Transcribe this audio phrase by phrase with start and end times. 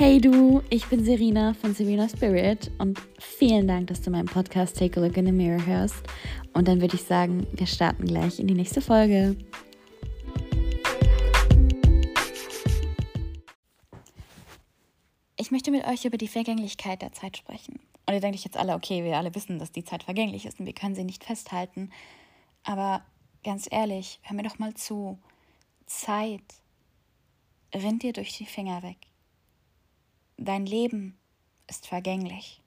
[0.00, 4.78] Hey du, ich bin Serena von Serena Spirit und vielen Dank, dass du meinen Podcast
[4.78, 5.96] Take a Look in the Mirror hörst.
[6.52, 9.36] Und dann würde ich sagen, wir starten gleich in die nächste Folge.
[15.36, 17.80] Ich möchte mit euch über die Vergänglichkeit der Zeit sprechen.
[18.06, 20.60] Und ihr denkt euch jetzt alle, okay, wir alle wissen, dass die Zeit vergänglich ist
[20.60, 21.90] und wir können sie nicht festhalten.
[22.62, 23.02] Aber
[23.42, 25.18] ganz ehrlich, hör mir doch mal zu.
[25.86, 26.44] Zeit
[27.74, 29.08] rinnt dir durch die Finger weg.
[30.38, 31.18] Dein Leben
[31.68, 32.62] ist vergänglich.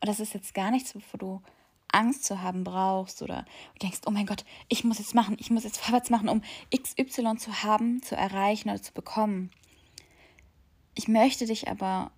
[0.00, 1.42] Und das ist jetzt gar nichts, wovor du
[1.88, 3.44] Angst zu haben brauchst oder
[3.82, 6.42] denkst, oh mein Gott, ich muss jetzt machen, ich muss jetzt vorwärts machen, um
[6.74, 9.50] XY zu haben, zu erreichen oder zu bekommen.
[10.94, 12.10] Ich möchte dich aber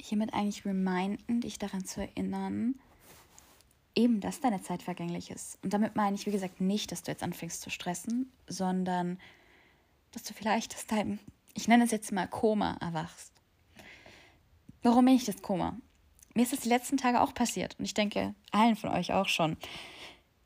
[0.00, 2.76] hiermit eigentlich reminden, dich daran zu erinnern,
[3.94, 5.58] eben, dass deine Zeit vergänglich ist.
[5.62, 9.18] Und damit meine ich, wie gesagt, nicht, dass du jetzt anfängst zu stressen, sondern
[10.12, 11.18] dass du vielleicht aus deinem,
[11.58, 13.32] ich nenne es jetzt mal Koma, erwachst.
[14.84, 15.76] Warum bin ich das Koma?
[16.34, 19.26] Mir ist das die letzten Tage auch passiert und ich denke, allen von euch auch
[19.26, 19.56] schon.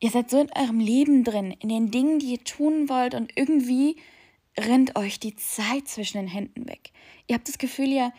[0.01, 3.37] Ihr seid so in eurem Leben drin, in den Dingen, die ihr tun wollt und
[3.37, 4.01] irgendwie
[4.59, 6.93] rennt euch die Zeit zwischen den Händen weg.
[7.27, 8.11] Ihr habt das Gefühl, ja,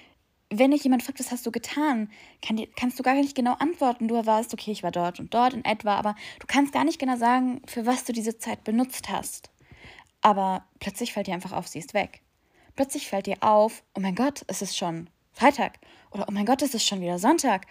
[0.52, 2.12] wenn dich jemand fragt, was hast du getan,
[2.44, 4.08] kann kannst du gar nicht genau antworten.
[4.08, 7.00] Du weißt, okay, ich war dort und dort in etwa, aber du kannst gar nicht
[7.00, 9.50] genau sagen, für was du diese Zeit benutzt hast.
[10.22, 12.23] Aber plötzlich fällt dir einfach auf, sie ist weg.
[12.76, 15.80] Plötzlich fällt dir auf, oh mein Gott, es ist schon Freitag.
[16.12, 17.66] Oder oh mein Gott, es ist schon wieder Sonntag.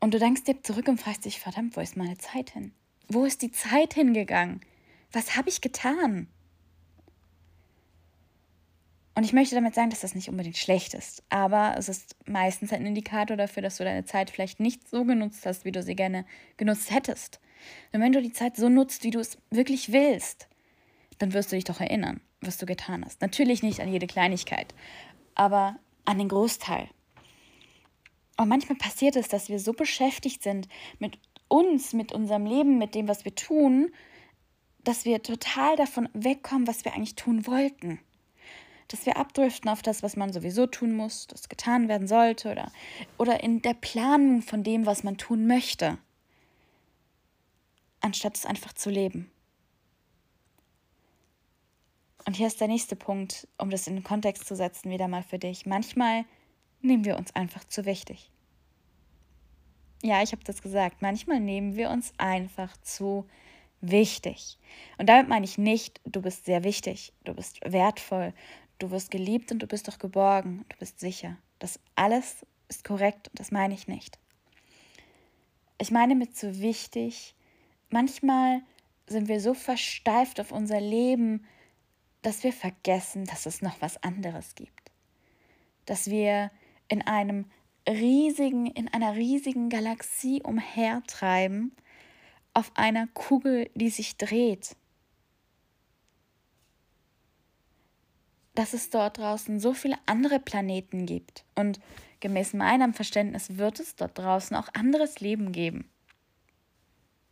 [0.00, 2.72] Und du denkst dir zurück und fragst dich, verdammt, wo ist meine Zeit hin?
[3.08, 4.60] Wo ist die Zeit hingegangen?
[5.12, 6.28] Was habe ich getan?
[9.14, 12.72] Und ich möchte damit sagen, dass das nicht unbedingt schlecht ist, aber es ist meistens
[12.72, 15.96] ein Indikator dafür, dass du deine Zeit vielleicht nicht so genutzt hast, wie du sie
[15.96, 16.24] gerne
[16.56, 17.40] genutzt hättest.
[17.92, 20.48] Und wenn du die Zeit so nutzt, wie du es wirklich willst,
[21.18, 23.20] dann wirst du dich doch erinnern, was du getan hast.
[23.20, 24.74] Natürlich nicht an jede Kleinigkeit,
[25.34, 26.88] aber an den Großteil.
[28.36, 32.94] Und manchmal passiert es, dass wir so beschäftigt sind mit uns, mit unserem Leben, mit
[32.94, 33.92] dem, was wir tun,
[34.82, 38.00] dass wir total davon wegkommen, was wir eigentlich tun wollten
[38.90, 42.72] dass wir abdriften auf das, was man sowieso tun muss, das getan werden sollte oder,
[43.18, 45.98] oder in der Planung von dem, was man tun möchte,
[48.00, 49.30] anstatt es einfach zu leben.
[52.30, 55.24] Und hier ist der nächste Punkt, um das in den Kontext zu setzen, wieder mal
[55.24, 55.66] für dich.
[55.66, 56.24] Manchmal
[56.80, 58.30] nehmen wir uns einfach zu wichtig.
[60.02, 61.02] Ja, ich habe das gesagt.
[61.02, 63.26] Manchmal nehmen wir uns einfach zu
[63.80, 64.58] wichtig.
[64.96, 68.32] Und damit meine ich nicht, du bist sehr wichtig, du bist wertvoll,
[68.80, 71.36] Du wirst geliebt und du bist doch geborgen, du bist sicher.
[71.58, 74.18] Das alles ist korrekt und das meine ich nicht.
[75.78, 77.34] Ich meine mit so wichtig,
[77.90, 78.62] manchmal
[79.06, 81.44] sind wir so versteift auf unser Leben,
[82.22, 84.92] dass wir vergessen, dass es noch was anderes gibt.
[85.86, 86.50] Dass wir
[86.88, 87.46] in einem
[87.88, 91.74] riesigen, in einer riesigen Galaxie umhertreiben,
[92.52, 94.76] auf einer Kugel, die sich dreht.
[98.54, 101.44] dass es dort draußen so viele andere Planeten gibt.
[101.54, 101.80] Und
[102.20, 105.88] gemäß meinem Verständnis wird es dort draußen auch anderes Leben geben.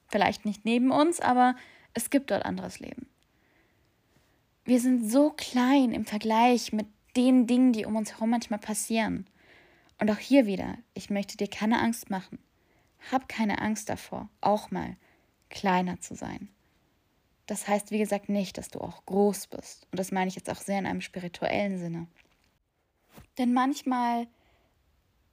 [0.09, 1.55] Vielleicht nicht neben uns, aber
[1.93, 3.09] es gibt dort anderes Leben.
[4.69, 6.87] Wir sind so klein im Vergleich mit
[7.17, 9.27] den Dingen, die um uns herum manchmal passieren.
[9.99, 12.39] Und auch hier wieder, ich möchte dir keine Angst machen.
[13.11, 14.99] Hab keine Angst davor, auch mal
[15.49, 16.51] kleiner zu sein.
[17.47, 19.87] Das heißt, wie gesagt, nicht, dass du auch groß bist.
[19.91, 22.07] Und das meine ich jetzt auch sehr in einem spirituellen Sinne.
[23.39, 24.27] Denn manchmal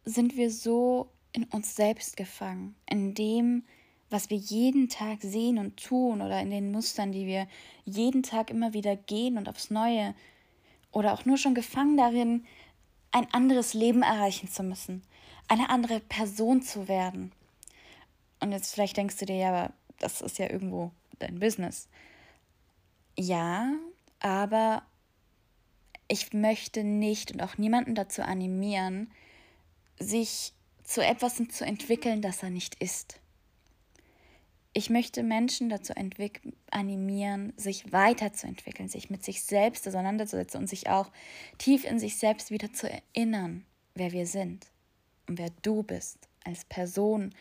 [0.05, 3.65] sind wir so in uns selbst gefangen, in dem,
[4.09, 7.47] was wir jeden Tag sehen und tun oder in den Mustern, die wir
[7.85, 10.13] jeden Tag immer wieder gehen und aufs Neue
[10.91, 12.45] oder auch nur schon gefangen darin,
[13.11, 15.01] ein anderes Leben erreichen zu müssen,
[15.47, 17.31] eine andere Person zu werden.
[18.39, 21.87] Und jetzt vielleicht denkst du dir, ja, aber das ist ja irgendwo dein Business.
[23.17, 23.73] Ja,
[24.19, 24.83] aber
[26.07, 29.11] ich möchte nicht und auch niemanden dazu animieren,
[29.99, 30.53] sich
[30.83, 33.19] zu etwas zu entwickeln, das er nicht ist.
[34.77, 35.93] Ich möchte Menschen dazu
[36.69, 41.13] animieren, sich weiterzuentwickeln, sich mit sich selbst auseinanderzusetzen und sich auch
[41.57, 43.63] tief in sich selbst wieder zu erinnern,
[43.93, 44.67] wer wir sind
[45.27, 47.33] und wer du bist als Person.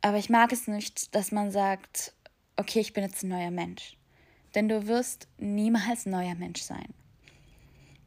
[0.00, 2.12] Aber ich mag es nicht, dass man sagt,
[2.56, 3.96] okay, ich bin jetzt ein neuer Mensch.
[4.56, 6.92] Denn du wirst niemals ein neuer Mensch sein.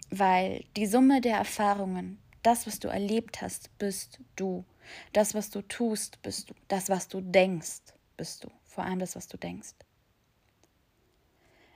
[0.10, 4.66] Weil die Summe der Erfahrungen, das, was du erlebt hast, bist du.
[5.12, 6.54] Das, was du tust, bist du.
[6.68, 7.82] Das, was du denkst,
[8.18, 8.50] bist du.
[8.66, 9.74] Vor allem das, was du denkst.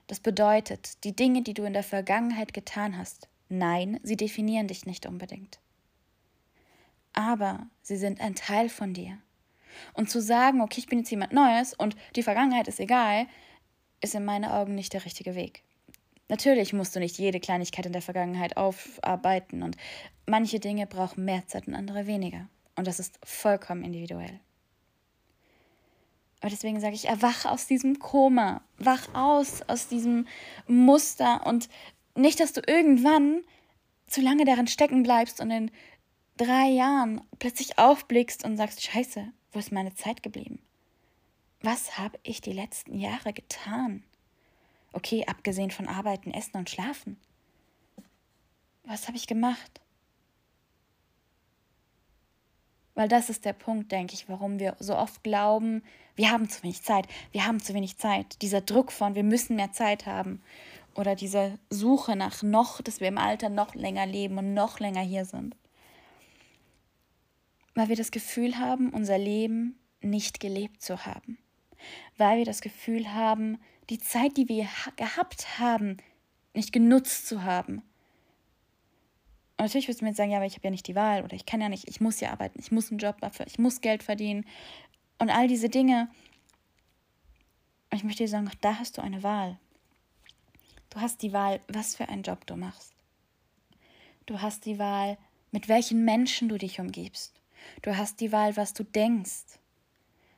[0.07, 4.86] Das bedeutet, die Dinge, die du in der Vergangenheit getan hast, nein, sie definieren dich
[4.86, 5.59] nicht unbedingt.
[7.13, 9.18] Aber sie sind ein Teil von dir.
[9.94, 13.27] Und zu sagen, okay, ich bin jetzt jemand Neues und die Vergangenheit ist egal,
[14.01, 15.63] ist in meinen Augen nicht der richtige Weg.
[16.30, 19.77] Natürlich musst du nicht jede Kleinigkeit in der Vergangenheit aufarbeiten und
[20.25, 22.48] manche Dinge brauchen mehr Zeit und andere weniger.
[22.78, 24.40] Und das ist vollkommen individuell.
[26.40, 30.28] Aber deswegen sage ich, erwach aus diesem Koma, wach aus aus diesem
[30.68, 31.68] Muster und
[32.16, 33.42] nicht, dass du irgendwann
[34.06, 35.72] zu lange darin stecken bleibst und in
[36.38, 40.60] drei Jahren plötzlich aufblickst und sagst, scheiße, wo ist meine Zeit geblieben?
[41.62, 44.04] Was habe ich die letzten Jahre getan?
[44.94, 47.20] Okay, abgesehen von Arbeiten, Essen und Schlafen.
[48.84, 49.82] Was habe ich gemacht?
[52.98, 55.84] Weil das ist der Punkt, denke ich, warum wir so oft glauben,
[56.16, 58.42] wir haben zu wenig Zeit, wir haben zu wenig Zeit.
[58.42, 60.42] Dieser Druck von, wir müssen mehr Zeit haben.
[60.96, 65.02] Oder diese Suche nach noch, dass wir im Alter noch länger leben und noch länger
[65.02, 65.56] hier sind.
[67.76, 71.38] Weil wir das Gefühl haben, unser Leben nicht gelebt zu haben.
[72.18, 73.60] Weil wir das Gefühl haben,
[73.92, 75.98] die Zeit, die wir gehabt haben,
[76.56, 77.84] nicht genutzt zu haben.
[79.57, 81.24] Und natürlich wirst du mir jetzt sagen, ja, aber ich habe ja nicht die Wahl
[81.24, 83.57] oder ich kann ja nicht, ich muss ja arbeiten, ich muss einen Job dafür, ich
[83.57, 84.45] muss Geld verdienen
[85.18, 86.09] und all diese Dinge.
[87.89, 89.57] Und ich möchte dir sagen, auch da hast du eine Wahl.
[90.92, 92.94] Du hast die Wahl, was für einen Job du machst.
[94.27, 95.18] Du hast die Wahl,
[95.51, 97.42] mit welchen Menschen du dich umgibst.
[97.81, 99.59] Du hast die Wahl, was du denkst.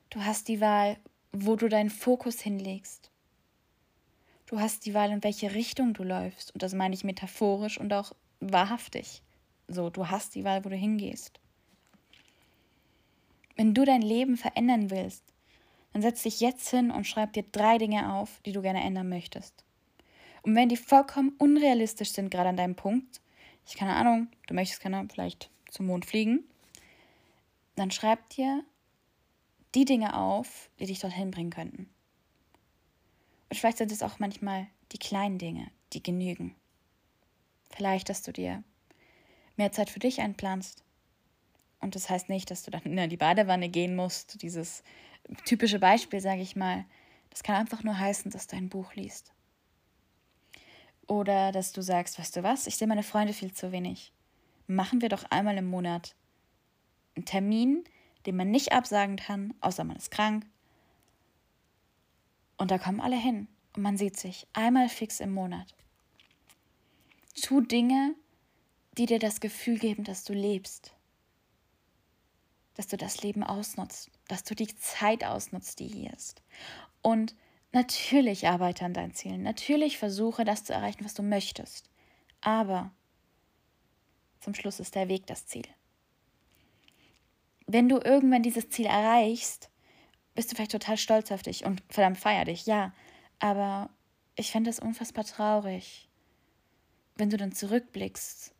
[0.09, 0.97] Du hast die Wahl,
[1.31, 3.11] wo du deinen Fokus hinlegst.
[4.45, 6.53] Du hast die Wahl, in welche Richtung du läufst.
[6.53, 9.21] Und das meine ich metaphorisch und auch wahrhaftig.
[9.67, 11.39] So, du hast die Wahl, wo du hingehst.
[13.55, 15.23] Wenn du dein Leben verändern willst,
[15.93, 19.09] dann setz dich jetzt hin und schreib dir drei Dinge auf, die du gerne ändern
[19.09, 19.65] möchtest.
[20.41, 23.21] Und wenn die vollkommen unrealistisch sind, gerade an deinem Punkt,
[23.67, 26.43] ich keine Ahnung, du möchtest keine vielleicht zum Mond fliegen,
[27.75, 28.63] dann schreib dir
[29.75, 31.89] die Dinge auf, die dich dorthin bringen könnten.
[33.49, 36.55] Und vielleicht sind es auch manchmal die kleinen Dinge, die genügen.
[37.69, 38.63] Vielleicht, dass du dir
[39.57, 40.83] mehr Zeit für dich einplanst.
[41.79, 44.41] Und das heißt nicht, dass du dann in die Badewanne gehen musst.
[44.41, 44.83] Dieses
[45.45, 46.85] typische Beispiel, sage ich mal.
[47.29, 49.33] Das kann einfach nur heißen, dass du ein Buch liest.
[51.07, 54.13] Oder dass du sagst, weißt du was, ich sehe meine Freunde viel zu wenig.
[54.67, 56.15] Machen wir doch einmal im Monat
[57.15, 57.83] einen Termin,
[58.25, 60.45] den man nicht absagen kann, außer man ist krank.
[62.57, 65.75] Und da kommen alle hin und man sieht sich einmal fix im Monat.
[67.41, 68.15] Tu Dinge,
[68.97, 70.93] die dir das Gefühl geben, dass du lebst.
[72.75, 76.41] Dass du das Leben ausnutzt, dass du die Zeit ausnutzt, die hier ist.
[77.01, 77.35] Und
[77.71, 79.43] natürlich arbeite an deinen Zielen.
[79.43, 81.89] Natürlich versuche das zu erreichen, was du möchtest.
[82.41, 82.91] Aber
[84.39, 85.67] zum Schluss ist der Weg das Ziel.
[87.67, 89.69] Wenn du irgendwann dieses Ziel erreichst,
[90.33, 92.93] bist du vielleicht total stolz auf dich und verdammt feier dich, ja.
[93.39, 93.89] Aber
[94.35, 96.08] ich fände es unfassbar traurig,
[97.19, 98.53] wenn du dann zurückblickst,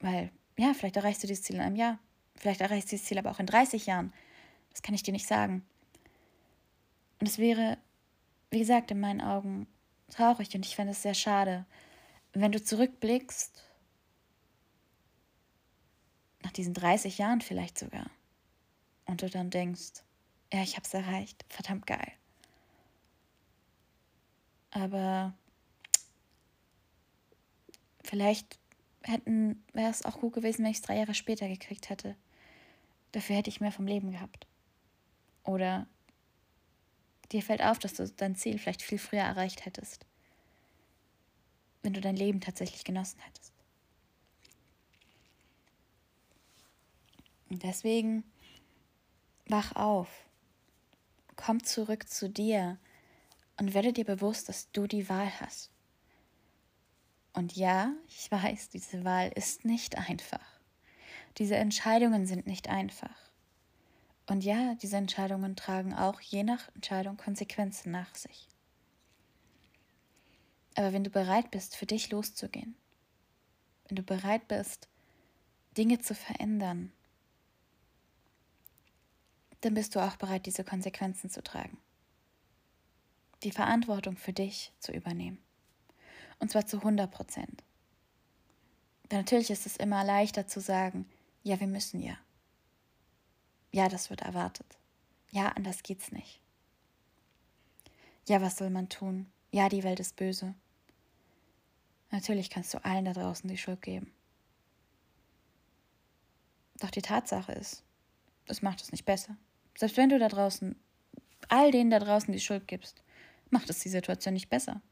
[0.00, 1.98] weil, ja, vielleicht erreichst du dieses Ziel in einem Jahr,
[2.36, 4.12] vielleicht erreichst du dieses Ziel aber auch in 30 Jahren.
[4.70, 5.64] Das kann ich dir nicht sagen.
[7.18, 7.78] Und es wäre,
[8.50, 9.66] wie gesagt, in meinen Augen
[10.10, 11.64] traurig und ich fände es sehr schade,
[12.34, 13.64] wenn du zurückblickst,
[16.42, 18.10] nach diesen 30 Jahren vielleicht sogar,
[19.04, 20.02] und du dann denkst,
[20.52, 22.12] ja, ich habe es erreicht, verdammt geil.
[24.70, 25.34] Aber
[28.12, 28.58] Vielleicht
[29.04, 32.14] hätten, wäre es auch gut gewesen, wenn ich es drei Jahre später gekriegt hätte.
[33.12, 34.46] Dafür hätte ich mehr vom Leben gehabt.
[35.44, 35.86] Oder
[37.30, 40.04] dir fällt auf, dass du dein Ziel vielleicht viel früher erreicht hättest.
[41.82, 43.54] Wenn du dein Leben tatsächlich genossen hättest.
[47.48, 48.24] Und deswegen
[49.46, 50.26] wach auf.
[51.36, 52.76] Komm zurück zu dir
[53.56, 55.71] und werde dir bewusst, dass du die Wahl hast.
[57.34, 60.60] Und ja, ich weiß, diese Wahl ist nicht einfach.
[61.38, 63.16] Diese Entscheidungen sind nicht einfach.
[64.28, 68.48] Und ja, diese Entscheidungen tragen auch je nach Entscheidung Konsequenzen nach sich.
[70.74, 72.76] Aber wenn du bereit bist, für dich loszugehen,
[73.88, 74.88] wenn du bereit bist,
[75.76, 76.92] Dinge zu verändern,
[79.62, 81.78] dann bist du auch bereit, diese Konsequenzen zu tragen.
[83.42, 85.38] Die Verantwortung für dich zu übernehmen.
[86.42, 87.62] Und zwar zu 100 Prozent.
[89.12, 91.08] Natürlich ist es immer leichter zu sagen,
[91.44, 92.18] ja, wir müssen ja.
[93.70, 94.76] Ja, das wird erwartet.
[95.30, 96.40] Ja, anders geht's nicht.
[98.26, 99.30] Ja, was soll man tun?
[99.52, 100.56] Ja, die Welt ist böse.
[102.10, 104.12] Natürlich kannst du allen da draußen die Schuld geben.
[106.80, 107.84] Doch die Tatsache ist,
[108.46, 109.36] es macht es nicht besser.
[109.78, 110.74] Selbst wenn du da draußen,
[111.48, 113.04] all denen da draußen die Schuld gibst,
[113.50, 114.82] macht es die Situation nicht besser.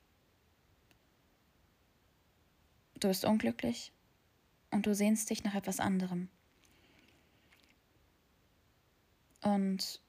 [3.00, 3.92] Du bist unglücklich
[4.70, 6.28] und du sehnst dich nach etwas anderem.
[9.42, 10.00] Und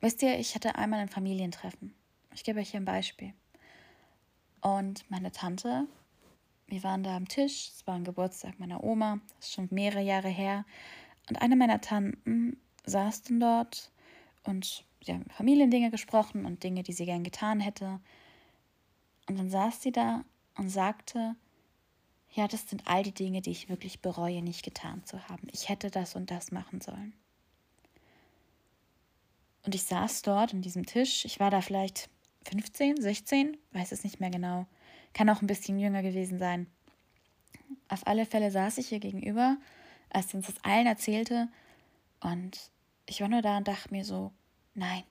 [0.00, 1.94] wisst ihr, ich hatte einmal ein Familientreffen.
[2.34, 3.34] Ich gebe euch hier ein Beispiel.
[4.62, 5.86] Und meine Tante
[6.68, 10.02] wir waren da am Tisch, es war ein Geburtstag meiner Oma, das ist schon mehrere
[10.02, 10.64] Jahre her.
[11.28, 13.92] Und eine meiner Tanten saß dann dort
[14.44, 18.00] und sie haben Familiendinge gesprochen und Dinge, die sie gern getan hätte.
[19.28, 20.24] Und dann saß sie da
[20.56, 21.36] und sagte,
[22.36, 25.48] ja, das sind all die Dinge, die ich wirklich bereue, nicht getan zu haben.
[25.52, 27.14] Ich hätte das und das machen sollen.
[29.64, 31.24] Und ich saß dort an diesem Tisch.
[31.24, 32.10] Ich war da vielleicht
[32.50, 34.66] 15, 16, weiß es nicht mehr genau.
[35.14, 36.66] Kann auch ein bisschen jünger gewesen sein.
[37.88, 39.56] Auf alle Fälle saß ich ihr gegenüber,
[40.10, 41.48] als uns das allen erzählte.
[42.20, 42.70] Und
[43.06, 44.30] ich war nur da und dachte mir so,
[44.74, 45.04] nein,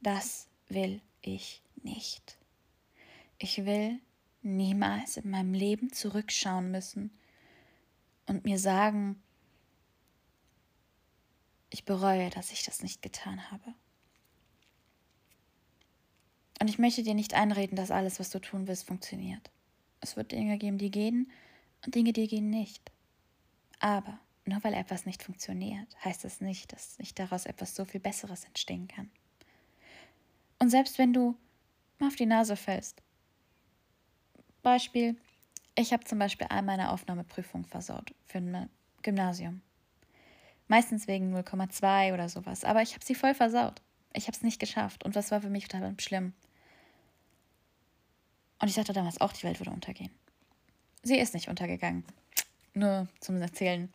[0.00, 2.38] das will ich nicht.
[3.38, 3.98] Ich will
[4.42, 7.10] niemals in meinem Leben zurückschauen müssen
[8.26, 9.22] und mir sagen,
[11.70, 13.74] ich bereue, dass ich das nicht getan habe.
[16.60, 19.50] Und ich möchte dir nicht einreden, dass alles, was du tun willst, funktioniert.
[20.00, 21.30] Es wird Dinge geben, die gehen
[21.84, 22.90] und Dinge, die gehen nicht.
[23.80, 28.00] Aber nur weil etwas nicht funktioniert, heißt das nicht, dass nicht daraus etwas so viel
[28.00, 29.10] Besseres entstehen kann.
[30.58, 31.36] Und selbst wenn du
[31.98, 33.02] mal auf die Nase fällst,
[34.62, 35.16] Beispiel,
[35.74, 38.68] ich habe zum Beispiel all meine Aufnahmeprüfungen versaut für ein
[39.02, 39.62] Gymnasium.
[40.66, 43.80] Meistens wegen 0,2 oder sowas, aber ich habe sie voll versaut.
[44.12, 46.32] Ich habe es nicht geschafft und das war für mich total schlimm.
[48.60, 50.10] Und ich dachte damals auch, die Welt würde untergehen.
[51.02, 52.04] Sie ist nicht untergegangen.
[52.74, 53.92] Nur zum Erzählen.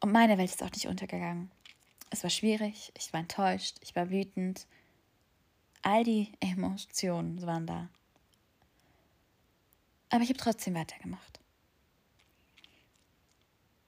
[0.00, 1.50] Und meine Welt ist auch nicht untergegangen.
[2.10, 4.66] Es war schwierig, ich war enttäuscht, ich war wütend.
[5.82, 7.88] All die Emotionen waren da.
[10.10, 11.40] Aber ich habe trotzdem weitergemacht.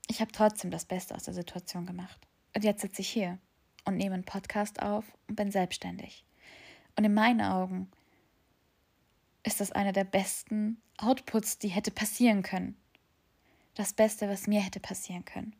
[0.09, 2.27] Ich habe trotzdem das Beste aus der Situation gemacht.
[2.55, 3.39] Und jetzt sitze ich hier
[3.85, 6.25] und nehme einen Podcast auf und bin selbstständig.
[6.97, 7.91] Und in meinen Augen
[9.45, 12.77] ist das einer der besten Outputs, die hätte passieren können.
[13.75, 15.55] Das Beste, was mir hätte passieren können.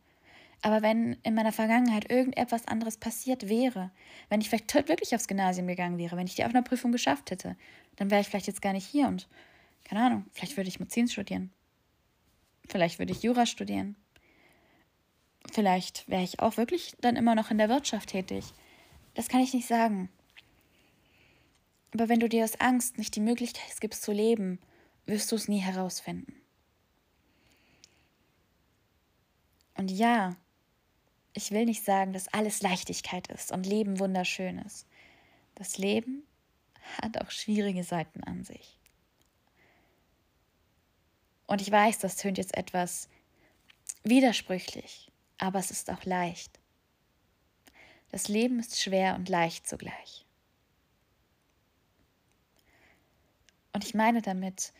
[0.63, 3.93] Aber wenn in meiner Vergangenheit irgendetwas anderes passiert wäre,
[4.29, 7.57] wenn ich vielleicht wirklich aufs Gymnasium gegangen wäre, wenn ich die Aufnahmeprüfung geschafft hätte,
[7.97, 9.29] dann wäre ich vielleicht jetzt gar nicht hier und,
[9.89, 11.51] keine Ahnung, vielleicht würde ich Medizin studieren.
[12.69, 13.97] Vielleicht würde ich Jura studieren.
[15.51, 18.45] Vielleicht wäre ich auch wirklich dann immer noch in der Wirtschaft tätig.
[19.15, 20.11] Das kann ich nicht sagen.
[21.95, 24.59] Aber wenn du dir aus Angst nicht die Möglichkeit gibst zu leben,
[25.07, 26.35] wirst du es nie herausfinden.
[29.75, 30.37] Und ja,
[31.33, 34.87] ich will nicht sagen, dass alles Leichtigkeit ist und Leben wunderschön ist.
[35.55, 36.25] Das Leben
[37.01, 38.78] hat auch schwierige Seiten an sich.
[41.49, 43.09] Und ich weiß, das tönt jetzt etwas
[44.05, 46.61] widersprüchlich, aber es ist auch leicht.
[48.11, 50.27] Das Leben ist schwer und leicht zugleich.
[53.73, 54.75] Und ich meine damit,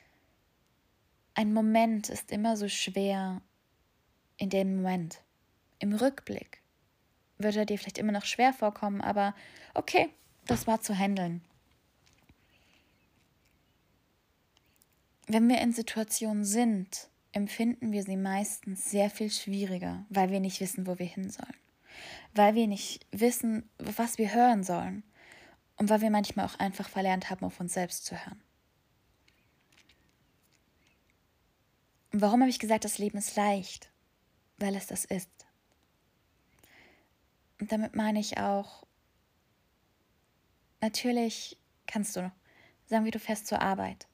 [1.35, 3.41] ein Moment ist immer so schwer
[4.37, 5.23] in dem Moment.
[5.79, 6.61] Im Rückblick
[7.39, 9.35] wird er dir vielleicht immer noch schwer vorkommen, aber
[9.73, 10.11] okay,
[10.47, 11.43] das war zu handeln.
[15.31, 20.59] Wenn wir in Situationen sind, empfinden wir sie meistens sehr viel schwieriger, weil wir nicht
[20.61, 21.55] wissen, wo wir hin sollen.
[22.35, 25.03] Weil wir nicht wissen, was wir hören sollen.
[25.77, 28.43] Und weil wir manchmal auch einfach verlernt haben, auf uns selbst zu hören.
[32.13, 33.93] Und warum habe ich gesagt, das Leben ist leicht?
[34.57, 35.31] Weil es das ist.
[37.61, 38.87] Und damit meine ich auch,
[40.81, 42.33] natürlich kannst du,
[42.87, 44.08] sagen wir, du fährst zur Arbeit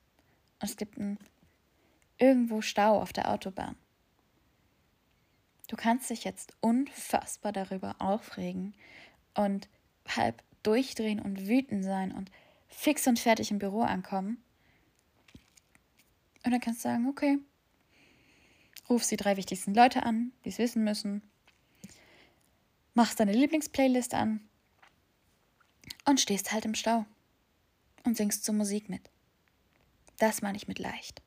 [0.65, 1.19] und es gibt einen,
[2.17, 3.77] irgendwo Stau auf der Autobahn.
[5.69, 8.75] Du kannst dich jetzt unfassbar darüber aufregen
[9.35, 9.69] und
[10.09, 12.31] halb durchdrehen und wütend sein und
[12.67, 14.43] fix und fertig im Büro ankommen.
[16.47, 17.39] Und dann kannst du sagen, okay,
[18.89, 21.21] rufst die drei wichtigsten Leute an, die es wissen müssen,
[22.95, 24.41] machst deine Lieblingsplaylist an
[26.07, 27.05] und stehst halt im Stau
[28.05, 29.11] und singst zur Musik mit.
[30.19, 31.23] Das meine ich mit leicht.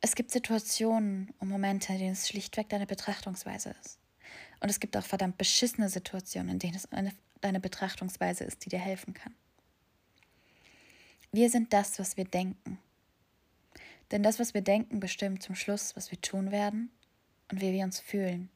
[0.00, 3.98] Es gibt Situationen und Momente, in denen es schlichtweg deine Betrachtungsweise ist.
[4.60, 8.70] Und es gibt auch verdammt beschissene Situationen, in denen es eine, deine Betrachtungsweise ist, die
[8.70, 9.34] dir helfen kann.
[11.32, 12.78] Wir sind das, was wir denken.
[14.10, 16.90] Denn das, was wir denken, bestimmt zum Schluss, was wir tun werden
[17.50, 18.50] und wie wir uns fühlen.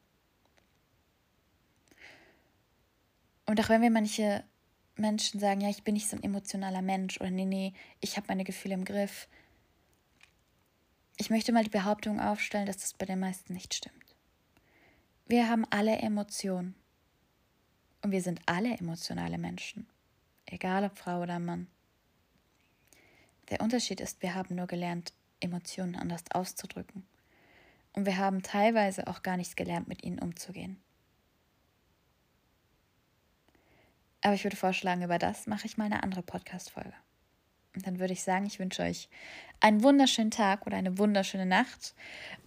[3.46, 4.44] Und auch wenn wir manche
[4.96, 8.26] Menschen sagen, ja, ich bin nicht so ein emotionaler Mensch oder nee, nee, ich habe
[8.28, 9.28] meine Gefühle im Griff.
[11.16, 14.16] Ich möchte mal die Behauptung aufstellen, dass das bei den meisten nicht stimmt.
[15.26, 16.74] Wir haben alle Emotionen.
[18.02, 19.86] Und wir sind alle emotionale Menschen.
[20.44, 21.68] Egal ob Frau oder Mann.
[23.48, 27.06] Der Unterschied ist, wir haben nur gelernt, Emotionen anders auszudrücken.
[27.94, 30.83] Und wir haben teilweise auch gar nichts gelernt, mit ihnen umzugehen.
[34.24, 36.94] Aber ich würde vorschlagen, über das mache ich mal eine andere Podcast-Folge.
[37.76, 39.10] Und dann würde ich sagen, ich wünsche euch
[39.60, 41.94] einen wunderschönen Tag oder eine wunderschöne Nacht.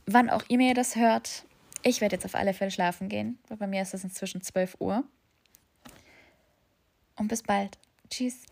[0.08, 1.46] Wann auch ihr das hört.
[1.84, 4.78] Ich werde jetzt auf alle Fälle schlafen gehen, weil bei mir ist es inzwischen 12
[4.80, 5.04] Uhr.
[7.16, 7.78] Und bis bald.
[8.10, 8.46] Tschüss.